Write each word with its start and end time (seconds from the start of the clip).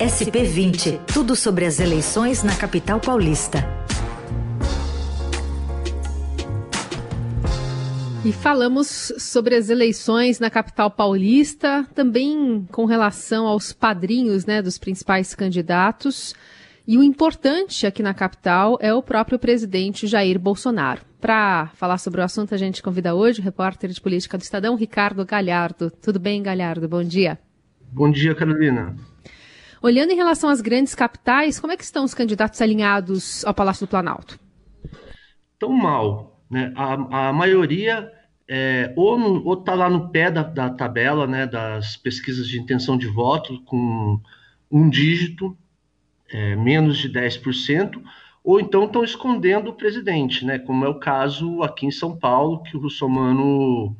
SP20, 0.00 0.98
tudo 1.12 1.36
sobre 1.36 1.66
as 1.66 1.78
eleições 1.78 2.42
na 2.42 2.56
capital 2.56 2.98
paulista. 2.98 3.58
E 8.24 8.32
falamos 8.32 9.12
sobre 9.18 9.54
as 9.54 9.68
eleições 9.68 10.40
na 10.40 10.48
capital 10.48 10.90
paulista, 10.90 11.86
também 11.94 12.66
com 12.72 12.86
relação 12.86 13.46
aos 13.46 13.74
padrinhos 13.74 14.46
né, 14.46 14.62
dos 14.62 14.78
principais 14.78 15.34
candidatos. 15.34 16.34
E 16.88 16.96
o 16.96 17.02
importante 17.02 17.86
aqui 17.86 18.02
na 18.02 18.14
capital 18.14 18.78
é 18.80 18.94
o 18.94 19.02
próprio 19.02 19.38
presidente 19.38 20.06
Jair 20.06 20.38
Bolsonaro. 20.38 21.02
Para 21.20 21.66
falar 21.74 21.98
sobre 21.98 22.22
o 22.22 22.24
assunto, 22.24 22.54
a 22.54 22.58
gente 22.58 22.82
convida 22.82 23.14
hoje 23.14 23.42
o 23.42 23.44
repórter 23.44 23.90
de 23.90 24.00
política 24.00 24.38
do 24.38 24.42
Estadão, 24.42 24.76
Ricardo 24.76 25.26
Galhardo. 25.26 25.90
Tudo 25.90 26.18
bem, 26.18 26.42
Galhardo? 26.42 26.88
Bom 26.88 27.04
dia. 27.04 27.38
Bom 27.92 28.10
dia, 28.10 28.34
Carolina. 28.34 28.96
Olhando 29.82 30.10
em 30.10 30.16
relação 30.16 30.50
às 30.50 30.60
grandes 30.60 30.94
capitais, 30.94 31.58
como 31.58 31.72
é 31.72 31.76
que 31.76 31.84
estão 31.84 32.04
os 32.04 32.14
candidatos 32.14 32.60
alinhados 32.60 33.44
ao 33.44 33.54
Palácio 33.54 33.86
do 33.86 33.90
Planalto? 33.90 34.38
Tão 35.58 35.70
mal. 35.70 36.38
Né? 36.50 36.72
A, 36.76 37.28
a 37.28 37.32
maioria 37.32 38.12
é, 38.52 38.92
ou 38.96 39.54
está 39.54 39.74
lá 39.74 39.88
no 39.88 40.08
pé 40.08 40.28
da, 40.28 40.42
da 40.42 40.68
tabela 40.68 41.24
né, 41.24 41.46
das 41.46 41.96
pesquisas 41.96 42.48
de 42.48 42.60
intenção 42.60 42.98
de 42.98 43.06
voto, 43.06 43.62
com 43.62 44.20
um 44.68 44.90
dígito, 44.90 45.56
é, 46.28 46.56
menos 46.56 46.98
de 46.98 47.08
10%, 47.08 48.02
ou 48.42 48.60
então 48.60 48.84
estão 48.84 49.04
escondendo 49.04 49.70
o 49.70 49.74
presidente, 49.74 50.44
né? 50.44 50.58
Como 50.58 50.84
é 50.84 50.88
o 50.88 50.98
caso 50.98 51.62
aqui 51.62 51.86
em 51.86 51.90
São 51.90 52.16
Paulo, 52.16 52.62
que 52.62 52.76
o 52.76 52.80
Russomano 52.80 53.94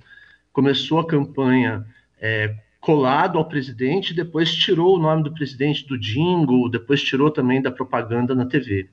começou 0.52 0.98
a 0.98 1.06
campanha 1.06 1.86
é, 2.20 2.54
colado 2.80 3.38
ao 3.38 3.44
presidente, 3.44 4.14
depois 4.14 4.52
tirou 4.52 4.96
o 4.96 4.98
nome 4.98 5.22
do 5.22 5.32
presidente 5.32 5.86
do 5.86 5.98
jingle, 5.98 6.70
depois 6.70 7.02
tirou 7.02 7.30
também 7.30 7.60
da 7.60 7.70
propaganda 7.70 8.34
na 8.34 8.46
TV. 8.46 8.88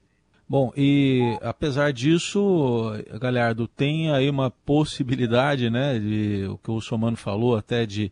Bom, 0.49 0.71
e 0.77 1.37
apesar 1.41 1.91
disso, 1.91 2.93
Galhardo, 3.19 3.67
tem 3.67 4.11
aí 4.11 4.29
uma 4.29 4.49
possibilidade, 4.49 5.69
né, 5.69 5.99
de 5.99 6.47
o 6.49 6.57
que 6.57 6.71
o 6.71 6.75
Russomano 6.75 7.17
falou, 7.17 7.57
até 7.57 7.85
de 7.85 8.11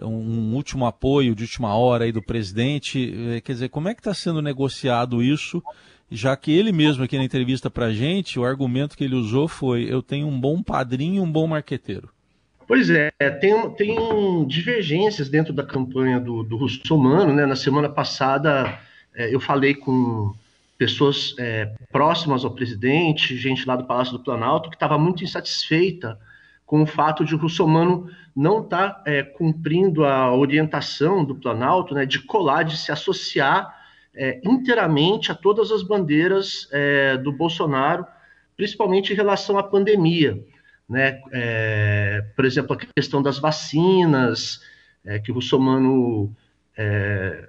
um 0.00 0.54
último 0.54 0.86
apoio 0.86 1.34
de 1.34 1.44
última 1.44 1.74
hora 1.74 2.04
aí 2.04 2.12
do 2.12 2.22
presidente. 2.22 3.14
É, 3.30 3.40
quer 3.40 3.52
dizer, 3.52 3.68
como 3.68 3.88
é 3.88 3.94
que 3.94 4.00
está 4.00 4.14
sendo 4.14 4.40
negociado 4.42 5.22
isso? 5.22 5.62
Já 6.10 6.36
que 6.36 6.52
ele 6.52 6.72
mesmo 6.72 7.04
aqui 7.04 7.18
na 7.18 7.24
entrevista 7.24 7.70
para 7.70 7.86
a 7.86 7.92
gente, 7.92 8.38
o 8.38 8.44
argumento 8.44 8.96
que 8.96 9.04
ele 9.04 9.14
usou 9.14 9.48
foi: 9.48 9.84
eu 9.90 10.02
tenho 10.02 10.28
um 10.28 10.40
bom 10.40 10.62
padrinho 10.62 11.16
e 11.16 11.20
um 11.20 11.30
bom 11.30 11.46
marqueteiro. 11.46 12.10
Pois 12.66 12.90
é, 12.90 13.10
tem, 13.40 13.70
tem 13.70 14.46
divergências 14.46 15.28
dentro 15.28 15.52
da 15.52 15.62
campanha 15.62 16.18
do, 16.18 16.42
do 16.42 16.56
Russomano. 16.56 17.32
Né? 17.32 17.46
Na 17.46 17.54
semana 17.54 17.88
passada 17.88 18.78
é, 19.14 19.32
eu 19.32 19.38
falei 19.38 19.74
com 19.74 20.34
pessoas 20.76 21.34
é, 21.38 21.72
próximas 21.90 22.44
ao 22.44 22.50
presidente, 22.50 23.36
gente 23.36 23.66
lá 23.66 23.76
do 23.76 23.84
Palácio 23.84 24.12
do 24.12 24.22
Planalto, 24.22 24.68
que 24.68 24.76
estava 24.76 24.98
muito 24.98 25.24
insatisfeita 25.24 26.18
com 26.66 26.82
o 26.82 26.86
fato 26.86 27.24
de 27.24 27.34
o 27.34 27.38
Russomano 27.38 28.10
não 28.34 28.60
estar 28.62 28.90
tá, 28.90 29.02
é, 29.06 29.22
cumprindo 29.22 30.04
a 30.04 30.34
orientação 30.34 31.24
do 31.24 31.36
Planalto 31.36 31.94
né, 31.94 32.04
de 32.04 32.18
colar, 32.18 32.64
de 32.64 32.76
se 32.76 32.90
associar 32.90 33.74
é, 34.14 34.40
inteiramente 34.44 35.30
a 35.30 35.34
todas 35.34 35.70
as 35.70 35.82
bandeiras 35.82 36.68
é, 36.72 37.16
do 37.16 37.30
Bolsonaro, 37.30 38.04
principalmente 38.56 39.12
em 39.12 39.16
relação 39.16 39.56
à 39.56 39.62
pandemia. 39.62 40.42
Né? 40.88 41.20
É, 41.32 42.24
por 42.34 42.44
exemplo, 42.44 42.74
a 42.74 42.78
questão 42.94 43.22
das 43.22 43.38
vacinas, 43.38 44.62
é, 45.04 45.18
que 45.18 45.30
o 45.30 45.34
Russomano 45.34 46.34
é, 46.76 47.48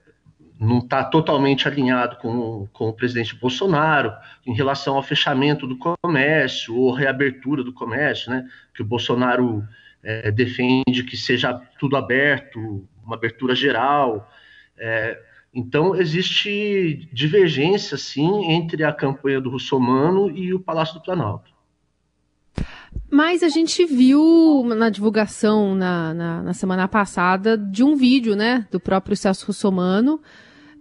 não 0.59 0.79
está 0.79 1.03
totalmente 1.03 1.67
alinhado 1.67 2.17
com, 2.17 2.67
com 2.73 2.89
o 2.89 2.93
presidente 2.93 3.35
Bolsonaro 3.35 4.11
em 4.45 4.53
relação 4.53 4.95
ao 4.95 5.03
fechamento 5.03 5.67
do 5.67 5.77
comércio 5.77 6.75
ou 6.75 6.91
reabertura 6.91 7.63
do 7.63 7.73
comércio, 7.73 8.31
né? 8.31 8.47
Que 8.73 8.81
o 8.81 8.85
Bolsonaro 8.85 9.63
é, 10.03 10.31
defende 10.31 11.03
que 11.03 11.15
seja 11.15 11.53
tudo 11.79 11.95
aberto, 11.95 12.87
uma 13.03 13.15
abertura 13.15 13.53
geral. 13.53 14.31
É, 14.77 15.19
então 15.53 15.95
existe 15.95 17.07
divergência, 17.11 17.97
sim, 17.97 18.51
entre 18.51 18.83
a 18.83 18.93
campanha 18.93 19.41
do 19.41 19.49
Russomano 19.49 20.29
e 20.29 20.53
o 20.53 20.59
Palácio 20.59 20.95
do 20.95 21.01
Planalto. 21.01 21.56
Mas 23.09 23.43
a 23.43 23.49
gente 23.49 23.85
viu 23.85 24.63
na 24.75 24.89
divulgação 24.89 25.75
na, 25.75 26.13
na, 26.13 26.43
na 26.43 26.53
semana 26.53 26.87
passada 26.87 27.57
de 27.57 27.83
um 27.83 27.95
vídeo, 27.95 28.35
né, 28.35 28.67
do 28.71 28.79
próprio 28.79 29.15
Celso 29.15 29.47
Russomano, 29.47 30.19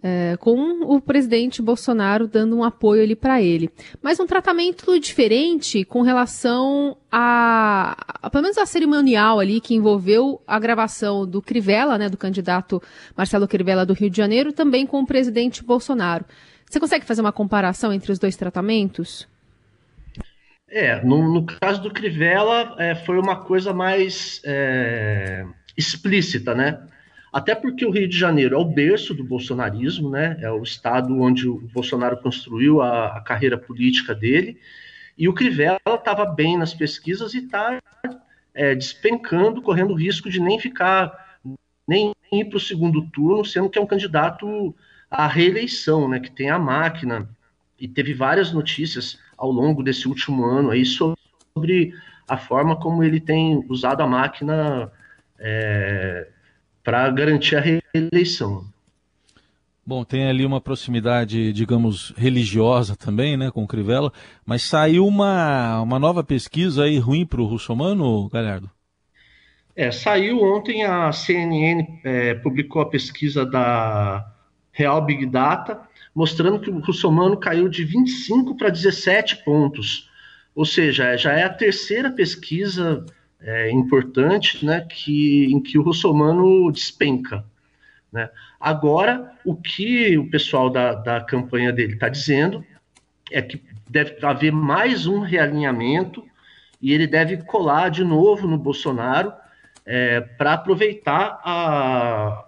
é, 0.02 0.36
com 0.38 0.84
o 0.84 1.00
presidente 1.00 1.60
Bolsonaro 1.60 2.28
dando 2.28 2.56
um 2.56 2.62
apoio 2.62 3.02
ali 3.02 3.16
para 3.16 3.42
ele. 3.42 3.70
Mas 4.02 4.20
um 4.20 4.26
tratamento 4.26 4.98
diferente 5.00 5.84
com 5.84 6.02
relação 6.02 6.96
a, 7.10 7.96
a, 8.22 8.30
pelo 8.30 8.42
menos 8.42 8.58
a 8.58 8.66
cerimonial 8.66 9.40
ali 9.40 9.60
que 9.60 9.74
envolveu 9.74 10.40
a 10.46 10.58
gravação 10.58 11.26
do 11.26 11.42
Crivella, 11.42 11.98
né, 11.98 12.08
do 12.08 12.16
candidato 12.16 12.80
Marcelo 13.16 13.48
Crivella 13.48 13.86
do 13.86 13.94
Rio 13.94 14.10
de 14.10 14.16
Janeiro, 14.16 14.52
também 14.52 14.86
com 14.86 15.00
o 15.00 15.06
presidente 15.06 15.64
Bolsonaro. 15.64 16.24
Você 16.68 16.78
consegue 16.80 17.04
fazer 17.04 17.20
uma 17.20 17.32
comparação 17.32 17.92
entre 17.92 18.12
os 18.12 18.18
dois 18.18 18.36
tratamentos? 18.36 19.26
É, 20.68 21.02
no, 21.04 21.32
no 21.32 21.46
caso 21.46 21.80
do 21.80 21.92
Crivella, 21.92 22.74
é, 22.78 22.94
foi 22.94 23.18
uma 23.18 23.36
coisa 23.44 23.72
mais 23.72 24.40
é, 24.44 25.46
explícita, 25.76 26.54
né? 26.54 26.86
Até 27.32 27.54
porque 27.54 27.84
o 27.84 27.90
Rio 27.90 28.08
de 28.08 28.18
Janeiro 28.18 28.56
é 28.56 28.58
o 28.58 28.64
berço 28.64 29.14
do 29.14 29.22
bolsonarismo, 29.22 30.10
né? 30.10 30.36
É 30.40 30.50
o 30.50 30.62
estado 30.62 31.20
onde 31.20 31.48
o 31.48 31.60
Bolsonaro 31.72 32.16
construiu 32.16 32.80
a, 32.80 33.18
a 33.18 33.20
carreira 33.20 33.56
política 33.56 34.14
dele. 34.14 34.58
E 35.16 35.28
o 35.28 35.34
Crivella 35.34 35.78
estava 35.86 36.24
bem 36.24 36.58
nas 36.58 36.74
pesquisas 36.74 37.32
e 37.34 37.38
está 37.38 37.80
é, 38.54 38.74
despencando, 38.74 39.62
correndo 39.62 39.94
risco 39.94 40.28
de 40.28 40.40
nem 40.40 40.58
ficar, 40.58 41.38
nem 41.86 42.12
ir 42.32 42.46
para 42.46 42.56
o 42.56 42.60
segundo 42.60 43.02
turno, 43.10 43.44
sendo 43.44 43.70
que 43.70 43.78
é 43.78 43.82
um 43.82 43.86
candidato 43.86 44.74
à 45.10 45.26
reeleição, 45.28 46.08
né? 46.08 46.18
Que 46.18 46.30
tem 46.30 46.50
a 46.50 46.58
máquina. 46.58 47.28
E 47.78 47.86
teve 47.86 48.14
várias 48.14 48.52
notícias 48.52 49.18
ao 49.36 49.50
longo 49.50 49.82
desse 49.82 50.08
último 50.08 50.44
ano 50.44 50.70
aí 50.70 50.84
sobre 50.84 51.94
a 52.28 52.36
forma 52.36 52.76
como 52.76 53.04
ele 53.04 53.20
tem 53.20 53.64
usado 53.68 54.02
a 54.02 54.06
máquina 54.06 54.90
é, 55.38 56.28
para 56.82 57.10
garantir 57.10 57.56
a 57.56 57.60
reeleição. 57.60 58.64
Bom, 59.84 60.02
tem 60.02 60.28
ali 60.28 60.44
uma 60.44 60.60
proximidade, 60.60 61.52
digamos, 61.52 62.12
religiosa 62.16 62.96
também, 62.96 63.36
né, 63.36 63.52
com 63.52 63.62
o 63.62 63.68
Crivella, 63.68 64.12
mas 64.44 64.62
saiu 64.62 65.06
uma, 65.06 65.80
uma 65.80 65.96
nova 65.96 66.24
pesquisa 66.24 66.82
aí 66.82 66.98
ruim 66.98 67.24
para 67.24 67.40
o 67.40 67.46
Russomano, 67.46 68.28
Galhardo? 68.28 68.68
É, 69.76 69.92
saiu 69.92 70.42
ontem, 70.42 70.82
a 70.82 71.12
CNN 71.12 72.00
é, 72.02 72.34
publicou 72.34 72.82
a 72.82 72.88
pesquisa 72.88 73.46
da 73.46 74.26
Real 74.72 75.04
Big 75.04 75.24
Data, 75.26 75.85
mostrando 76.16 76.58
que 76.58 76.70
o 76.70 76.78
Russomano 76.78 77.36
caiu 77.36 77.68
de 77.68 77.84
25 77.84 78.56
para 78.56 78.70
17 78.70 79.44
pontos. 79.44 80.10
Ou 80.54 80.64
seja, 80.64 81.14
já 81.14 81.34
é 81.34 81.44
a 81.44 81.52
terceira 81.52 82.10
pesquisa 82.10 83.04
é, 83.38 83.70
importante, 83.70 84.64
né, 84.64 84.80
que, 84.80 85.44
em 85.52 85.60
que 85.60 85.78
o 85.78 85.82
russomano 85.82 86.72
despenca. 86.72 87.44
Né? 88.10 88.30
Agora, 88.58 89.30
o 89.44 89.54
que 89.54 90.16
o 90.16 90.30
pessoal 90.30 90.70
da, 90.70 90.94
da 90.94 91.20
campanha 91.20 91.70
dele 91.70 91.92
está 91.92 92.08
dizendo 92.08 92.64
é 93.30 93.42
que 93.42 93.62
deve 93.90 94.16
haver 94.24 94.50
mais 94.50 95.06
um 95.06 95.20
realinhamento 95.20 96.24
e 96.80 96.94
ele 96.94 97.06
deve 97.06 97.36
colar 97.42 97.90
de 97.90 98.02
novo 98.02 98.48
no 98.48 98.56
Bolsonaro 98.56 99.34
é, 99.84 100.22
para 100.22 100.54
aproveitar 100.54 101.38
a, 101.44 102.45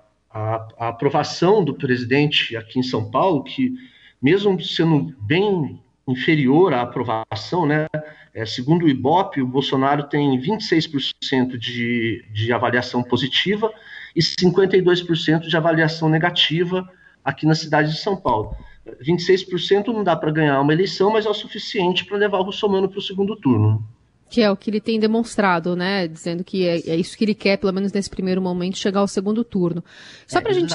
a, 0.78 0.88
aprovação 0.88 1.64
do 1.64 1.74
presidente 1.74 2.56
aqui 2.56 2.78
em 2.78 2.82
São 2.82 3.10
Paulo, 3.10 3.42
que 3.42 3.74
mesmo 4.20 4.60
sendo 4.62 5.14
bem 5.20 5.80
inferior 6.06 6.72
à 6.72 6.82
aprovação, 6.82 7.66
né, 7.66 7.86
é, 8.34 8.46
segundo 8.46 8.84
o 8.84 8.88
Ibope, 8.88 9.42
o 9.42 9.46
Bolsonaro 9.46 10.04
tem 10.04 10.40
26% 10.40 11.58
de, 11.58 12.24
de 12.32 12.52
avaliação 12.52 13.02
positiva 13.02 13.72
e 14.14 14.20
52% 14.20 15.40
de 15.40 15.56
avaliação 15.56 16.08
negativa 16.08 16.88
aqui 17.24 17.46
na 17.46 17.54
cidade 17.54 17.92
de 17.92 17.98
São 17.98 18.16
Paulo. 18.16 18.56
26% 19.02 19.88
não 19.88 20.02
dá 20.02 20.16
para 20.16 20.30
ganhar 20.30 20.60
uma 20.60 20.72
eleição, 20.72 21.12
mas 21.12 21.26
é 21.26 21.28
o 21.28 21.34
suficiente 21.34 22.04
para 22.04 22.16
levar 22.16 22.38
o 22.38 22.44
Russomano 22.44 22.88
para 22.88 22.98
o 22.98 23.02
segundo 23.02 23.36
turno. 23.36 23.86
Que 24.28 24.42
é 24.42 24.50
o 24.50 24.56
que 24.56 24.70
ele 24.70 24.80
tem 24.80 25.00
demonstrado, 25.00 25.74
né? 25.74 26.06
Dizendo 26.06 26.44
que 26.44 26.66
é, 26.66 26.90
é, 26.90 26.96
isso 26.96 27.16
que 27.16 27.24
ele 27.24 27.34
quer, 27.34 27.56
pelo 27.56 27.72
menos 27.72 27.92
nesse 27.92 28.10
primeiro 28.10 28.42
momento, 28.42 28.76
chegar 28.76 29.00
ao 29.00 29.08
segundo 29.08 29.42
turno. 29.42 29.82
Só 30.26 30.38
é, 30.38 30.42
para 30.42 30.50
a 30.50 30.54
gente, 30.54 30.74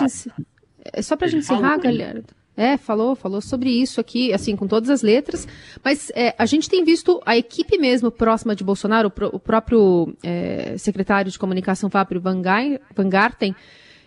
é, 0.92 1.02
só 1.02 1.16
para 1.16 1.28
a 1.28 1.30
gente 1.30 1.44
encerrar, 1.44 1.78
galera. 1.78 2.24
É, 2.56 2.78
falou, 2.78 3.16
falou 3.16 3.42
sobre 3.42 3.70
isso 3.70 4.00
aqui, 4.00 4.32
assim, 4.32 4.56
com 4.56 4.68
todas 4.68 4.90
as 4.90 5.02
letras. 5.02 5.48
Mas 5.84 6.12
é, 6.16 6.36
a 6.38 6.46
gente 6.46 6.70
tem 6.70 6.84
visto 6.84 7.22
a 7.26 7.36
equipe 7.36 7.78
mesmo 7.78 8.12
próxima 8.12 8.56
de 8.56 8.64
Bolsonaro, 8.64 9.12
o, 9.12 9.36
o 9.36 9.40
próprio 9.40 10.16
é, 10.24 10.76
secretário 10.78 11.32
de 11.32 11.40
comunicação, 11.40 11.90
Fábio 11.90 12.22
Van, 12.22 12.42
Van 12.96 13.10
Garten, 13.10 13.56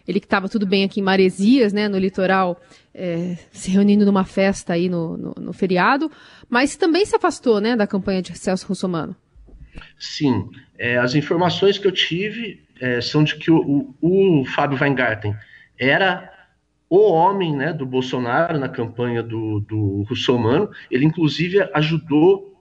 ele 0.07 0.21
que 0.21 0.27
estava 0.27 0.49
tudo 0.49 0.67
bem 0.67 0.85
aqui 0.85 1.01
em 1.01 1.03
Maresias, 1.03 1.73
né, 1.73 1.89
no 1.89 1.99
litoral, 1.99 2.61
é, 2.95 3.37
se 3.51 3.71
reunindo 3.71 4.07
numa 4.07 4.25
festa 4.25 4.75
aí 4.75 4.89
no, 4.89 5.17
no, 5.17 5.35
no, 5.39 5.53
feriado, 5.53 6.11
mas 6.49 6.77
também 6.77 7.05
se 7.05 7.17
afastou, 7.17 7.61
né, 7.61 7.75
da 7.75 7.87
campanha 7.87 8.23
de 8.23 8.37
Celso 8.39 8.67
Russomano. 8.69 9.17
Sim, 9.99 10.51
é, 10.79 10.99
as 10.99 11.15
informações 11.15 11.79
que 11.79 11.87
eu 11.87 11.93
tive 11.93 12.65
é, 12.81 13.01
são 13.01 13.25
de 13.25 13.37
que 13.37 13.51
o, 13.51 13.95
o, 14.01 14.41
o 14.41 14.45
Fábio 14.45 14.79
Weingarten 14.81 15.35
era 15.79 16.33
o 16.89 17.11
homem 17.11 17.57
né, 17.57 17.73
do 17.73 17.85
Bolsonaro 17.85 18.59
na 18.59 18.69
campanha 18.69 19.23
do, 19.23 19.61
do 19.61 20.03
Russomano. 20.03 20.71
Ele, 20.91 21.05
inclusive, 21.05 21.69
ajudou 21.75 22.57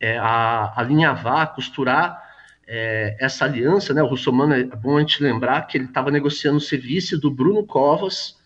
é, 0.00 0.18
a 0.18 0.72
alinhavar, 0.76 1.42
a 1.42 1.46
costurar 1.46 2.20
é, 2.66 3.16
essa 3.20 3.44
aliança. 3.44 3.94
Né? 3.94 4.02
O 4.02 4.06
Russomano, 4.06 4.54
é 4.54 4.64
bom 4.64 4.96
a 4.96 5.00
gente 5.00 5.22
lembrar 5.22 5.62
que 5.62 5.78
ele 5.78 5.84
estava 5.84 6.10
negociando 6.10 6.56
o 6.56 6.60
serviço 6.60 7.18
do 7.18 7.30
Bruno 7.30 7.64
Covas 7.64 8.36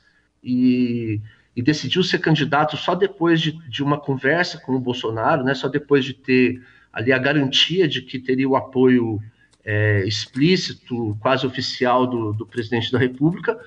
e, 0.42 1.20
e, 1.56 1.62
decidiu 1.62 2.02
ser 2.02 2.18
candidato 2.18 2.76
só 2.76 2.94
depois 2.94 3.40
de, 3.40 3.52
de 3.68 3.82
uma 3.82 3.98
conversa 3.98 4.58
com 4.58 4.74
o 4.74 4.80
Bolsonaro, 4.80 5.42
né? 5.42 5.54
só 5.54 5.68
depois 5.68 6.04
de 6.04 6.12
ter 6.12 6.62
ali 6.94 7.12
a 7.12 7.18
garantia 7.18 7.88
de 7.88 8.00
que 8.00 8.18
teria 8.18 8.48
o 8.48 8.56
apoio 8.56 9.20
é, 9.64 10.04
explícito, 10.06 11.16
quase 11.20 11.44
oficial 11.44 12.06
do, 12.06 12.32
do 12.32 12.46
presidente 12.46 12.92
da 12.92 12.98
República. 12.98 13.58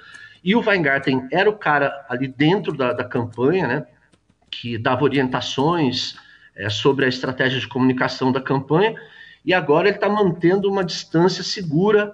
E 0.44 0.56
o 0.56 0.62
Weingarten 0.62 1.28
era 1.32 1.50
o 1.50 1.58
cara 1.58 2.06
ali 2.10 2.28
dentro 2.28 2.72
da, 2.72 2.94
da 2.94 3.04
campanha, 3.04 3.68
né, 3.68 3.86
que 4.50 4.78
dava 4.78 5.04
orientações 5.04 6.16
é, 6.56 6.70
sobre 6.70 7.06
a 7.06 7.10
estratégia 7.10 7.60
de 7.60 7.68
comunicação 7.68 8.32
da 8.32 8.40
campanha, 8.40 8.96
e 9.46 9.54
agora 9.54 9.88
ele 9.88 9.98
está 9.98 10.10
mantendo 10.10 10.72
uma 10.72 10.84
distância 10.84 11.44
segura, 11.44 12.14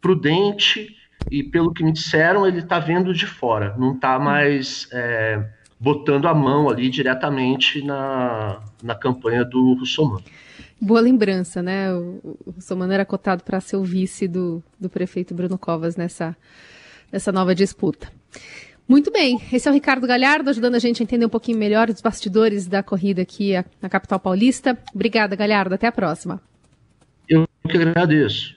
prudente, 0.00 0.96
e 1.30 1.42
pelo 1.42 1.72
que 1.72 1.84
me 1.84 1.92
disseram, 1.92 2.46
ele 2.46 2.58
está 2.58 2.78
vendo 2.78 3.12
de 3.12 3.26
fora, 3.26 3.74
não 3.78 3.94
está 3.94 4.18
mais 4.18 4.88
é, 4.92 5.44
botando 5.82 6.26
a 6.26 6.34
mão 6.34 6.70
ali 6.70 6.88
diretamente 6.88 7.82
na, 7.82 8.62
na 8.80 8.94
campanha 8.94 9.44
do 9.44 9.74
Russomano. 9.74 10.22
Boa 10.80 11.00
lembrança, 11.00 11.60
né? 11.60 11.92
O, 11.92 12.38
o 12.46 12.50
Russomano 12.52 12.92
era 12.92 13.04
cotado 13.04 13.42
para 13.42 13.60
ser 13.60 13.76
o 13.76 13.82
vice 13.82 14.28
do, 14.28 14.62
do 14.78 14.88
prefeito 14.88 15.34
Bruno 15.34 15.58
Covas 15.58 15.96
nessa 15.96 16.36
nessa 17.10 17.32
nova 17.32 17.52
disputa. 17.54 18.10
Muito 18.88 19.10
bem, 19.10 19.40
esse 19.52 19.68
é 19.68 19.70
o 19.70 19.74
Ricardo 19.74 20.06
Galhardo 20.06 20.50
ajudando 20.50 20.76
a 20.76 20.78
gente 20.78 21.02
a 21.02 21.04
entender 21.04 21.26
um 21.26 21.28
pouquinho 21.28 21.58
melhor 21.58 21.90
os 21.90 22.00
bastidores 22.00 22.66
da 22.66 22.82
corrida 22.82 23.22
aqui 23.22 23.52
na 23.80 23.88
capital 23.88 24.18
paulista. 24.18 24.78
Obrigada, 24.94 25.36
Galhardo. 25.36 25.74
Até 25.74 25.88
a 25.88 25.92
próxima. 25.92 26.40
Eu 27.28 27.46
que 27.68 27.76
agradeço. 27.76 28.56